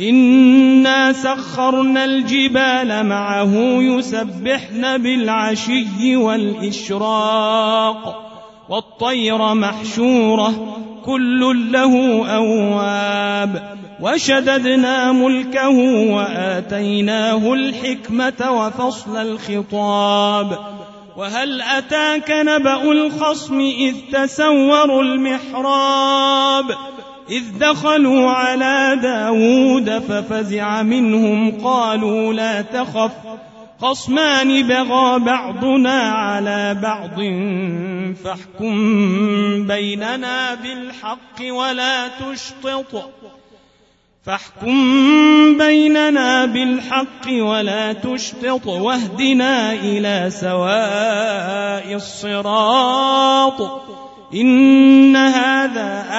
إنا 0.00 1.12
سخرنا 1.12 2.04
الجبال 2.04 3.06
معه 3.06 3.52
يسبحن 3.80 4.98
بالعشي 4.98 6.16
والإشراق 6.16 8.22
والطير 8.68 9.54
محشورة 9.54 10.76
كل 11.04 11.72
له 11.72 12.26
أواب 12.36 13.76
وشددنا 14.00 15.12
ملكه 15.12 15.78
وآتيناه 16.14 17.54
الحكمة 17.54 18.50
وفصل 18.50 19.16
الخطاب 19.16 20.58
وهل 21.16 21.62
أتاك 21.62 22.30
نبأ 22.30 22.82
الخصم 22.92 23.60
إذ 23.60 23.94
تسوروا 24.12 25.02
المحراب 25.02 26.64
إذ 27.30 27.58
دخلوا 27.58 28.30
على 28.30 28.98
داود 29.02 29.98
ففزع 29.98 30.82
منهم 30.82 31.50
قالوا 31.64 32.32
لا 32.32 32.62
تخف 32.62 33.12
خصمان 33.80 34.68
بغى 34.68 35.18
بعضنا 35.18 36.02
على 36.02 36.78
بعض 36.82 37.16
فاحكم 38.24 39.66
بيننا 39.66 40.54
بالحق 40.54 41.52
ولا 41.52 42.08
تشطط 42.08 43.10
فاحكم 44.26 45.58
بيننا 45.58 46.46
بالحق 46.46 47.28
ولا 47.28 47.92
تشطط 47.92 48.66
واهدنا 48.66 49.72
إلى 49.72 50.30
سواء 50.30 51.94
الصراط 51.94 53.60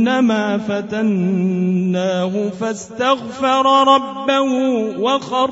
أنما 0.00 0.58
فتناه 0.58 2.48
فاستغفر 2.60 3.94
ربه 3.94 4.52
وخر 4.98 5.50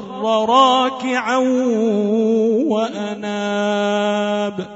راكعا 0.48 1.36
وأناب. 2.68 4.66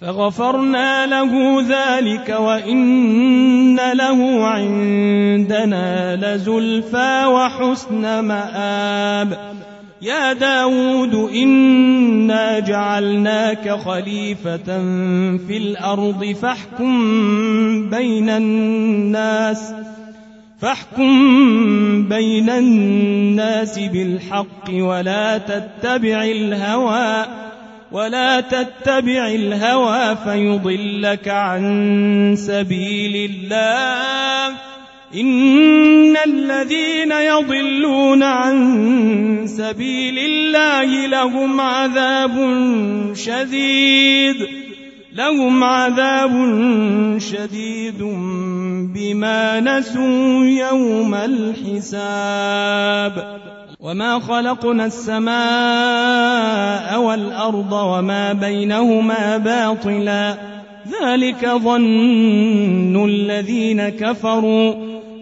فغفرنا 0.00 1.06
له 1.06 1.62
ذلك 1.68 2.36
وإن 2.40 3.76
له 3.92 4.46
عندنا 4.46 6.16
لزلفى 6.16 7.26
وحسن 7.26 8.20
مآب. 8.20 9.55
يا 10.02 10.32
داود 10.32 11.14
إنا 11.14 12.58
جعلناك 12.58 13.70
خليفة 13.70 14.66
في 15.36 15.56
الأرض 15.56 16.24
فاحكم 16.42 17.90
بين 17.90 18.28
الناس 18.30 19.72
فاحكم 20.60 22.08
بين 22.08 22.50
الناس 22.50 23.78
بالحق 23.78 24.70
ولا 24.70 25.38
تتبع 25.38 26.24
الهوى 26.24 27.26
ولا 27.92 28.40
تتبع 28.40 29.28
الهوى 29.28 30.16
فيضلك 30.16 31.28
عن 31.28 32.34
سبيل 32.38 33.30
الله 33.30 34.56
إن 35.14 36.16
الذين 36.16 37.12
يضلون 37.12 38.22
عن 38.22 39.46
سبيل 39.46 40.18
الله 40.18 41.06
لهم 41.06 41.60
عذاب 41.60 42.34
شديد 43.14 44.36
لهم 45.14 45.64
عذاب 45.64 46.32
شديد 47.18 48.02
بما 48.94 49.60
نسوا 49.60 50.44
يوم 50.44 51.14
الحساب. 51.14 52.56
وما 53.80 54.18
خلقنا 54.18 54.86
السماء 54.86 55.36
والأرض 57.00 57.72
وما 57.72 58.32
بينهما 58.32 59.36
باطلا 59.36 60.36
ذلك 61.02 61.46
ظن 61.48 63.04
الذين 63.04 63.88
كفروا. 63.88 64.85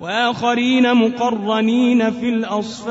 وآخرين 0.00 0.94
مقرنين 0.94 2.10
في 2.10 2.28
الأصفاد. 2.28 2.90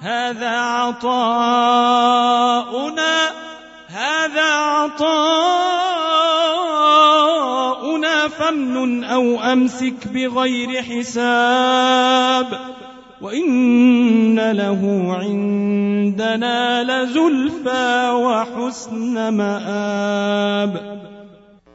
هذا 0.00 0.50
عطاؤنا 0.50 1.38
هذا 3.88 4.44
عطاؤنا 4.44 4.98
فمن 8.28 9.04
أو 9.04 9.40
أمسك 9.40 10.08
بغير 10.08 10.82
حساب. 10.82 12.46
وإن 13.20 14.50
له 14.50 15.14
عندنا 15.20 16.82
لزلفى 16.84 18.10
وحسن 18.10 19.28
مآب. 19.28 20.87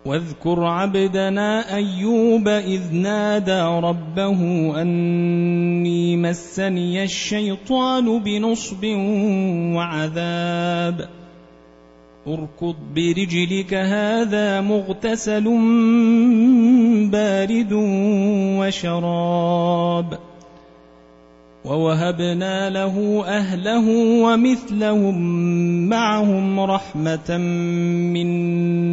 واذكر 0.05 0.63
عبدنا 0.63 1.75
أيوب 1.75 2.47
إذ 2.47 2.93
نادى 2.93 3.61
ربه 3.61 4.71
أني 4.81 6.17
مسني 6.17 7.03
الشيطان 7.03 8.19
بنصب 8.19 8.85
وعذاب. 9.75 11.09
اركض 12.27 12.75
برجلك 12.95 13.73
هذا 13.73 14.61
مغتسل 14.61 15.43
بارد 17.11 17.73
وشراب. 18.59 20.19
ووهبنا 21.65 22.69
له 22.69 23.23
أهله 23.27 23.89
ومثلهم 24.23 25.19
معهم 25.89 26.59
رحمة 26.59 27.37
منا. 28.13 28.92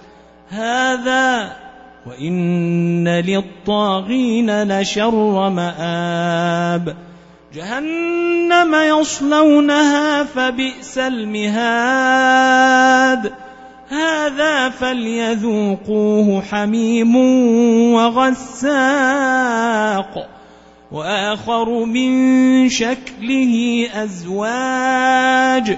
هذا 0.51 1.53
وإن 2.07 3.07
للطاغين 3.07 4.63
لشر 4.63 5.49
مآب. 5.49 6.95
جهنم 7.55 8.75
يصلونها 8.75 10.23
فبئس 10.23 10.97
المهاد. 10.97 12.11
هذا 13.89 14.69
فليذوقوه 14.69 16.41
حميم 16.41 17.15
وغساق. 17.93 18.69
وآخر 20.91 21.85
من 21.85 22.69
شكله 22.69 23.87
أزواج. 23.95 25.77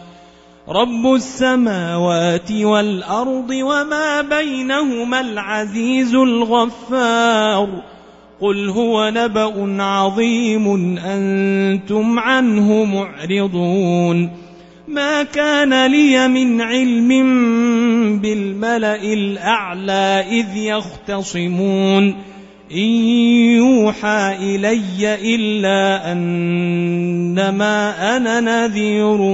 رب 0.71 1.13
السماوات 1.15 2.51
والارض 2.51 3.49
وما 3.49 4.21
بينهما 4.21 5.21
العزيز 5.21 6.15
الغفار 6.15 7.69
قل 8.41 8.69
هو 8.69 9.09
نبا 9.09 9.83
عظيم 9.83 10.97
أنتم 10.97 12.19
عنه 12.19 12.83
معرضون 12.83 14.29
ما 14.87 15.23
كان 15.23 15.85
لي 15.91 16.27
من 16.27 16.61
علم 16.61 17.09
بالملا 18.19 18.95
الاعلى 19.03 20.25
اذ 20.29 20.57
يختصمون 20.57 22.15
ان 22.71 22.89
يوحى 23.57 24.35
الي 24.39 25.35
الا 25.35 26.11
انما 26.11 27.93
أنا 28.17 28.39
نذير 28.39 29.33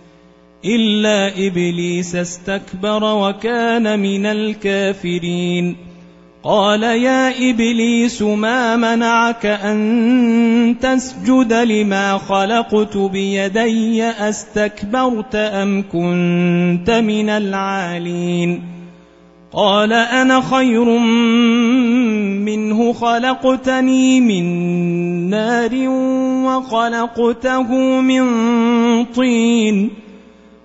الا 0.65 1.47
ابليس 1.47 2.15
استكبر 2.15 3.03
وكان 3.03 3.99
من 3.99 4.25
الكافرين. 4.25 5.75
قال 6.43 6.83
يا 6.83 7.51
ابليس 7.51 8.21
ما 8.21 8.75
منعك 8.75 9.45
ان 9.45 10.75
تسجد 10.81 11.53
لما 11.53 12.17
خلقت 12.17 12.97
بيدي 12.97 14.03
استكبرت 14.03 15.35
ام 15.35 15.83
كنت 15.91 16.89
من 16.89 17.29
العالين؟ 17.29 18.61
قال 19.53 19.93
أنا 19.93 20.41
خير 20.41 20.85
منه 22.45 22.93
خلقتني 22.93 24.21
من 24.21 24.45
نار 25.29 25.71
وخلقته 26.45 27.73
من 28.01 28.25
طين. 29.05 29.89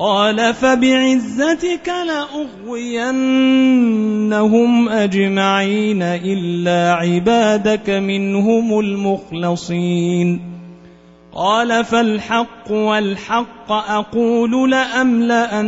قال 0.00 0.54
فبعزتك 0.54 1.92
لأغوينهم 2.68 3.28
أجمعين 4.88 6.02
إلا 6.02 6.94
عبادك 6.94 7.90
منهم 7.90 8.80
المخلصين. 8.80 10.40
قال 11.34 11.84
فالحق 11.84 12.72
والحق 12.72 13.72
أقول 13.72 14.70
لأملأن 14.70 15.62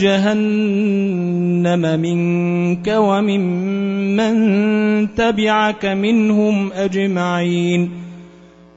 جهنم 0.00 0.80
منك 2.00 2.94
وممن 2.96 4.34
تبعك 5.14 5.86
منهم 5.86 6.72
أجمعين. 6.72 8.11